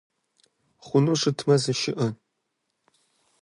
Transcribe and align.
Хъуну 0.85 1.13
щытмэ 1.21 1.55
зышыӏэ! 1.63 2.07